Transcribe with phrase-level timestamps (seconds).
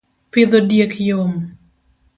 [0.31, 1.31] pidho diek yom